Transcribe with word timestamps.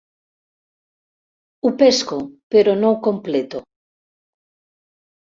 Ho 1.67 1.71
pesco, 1.81 2.17
però 2.55 2.73
no 2.79 2.89
ho 2.93 2.97
completo. 3.09 3.61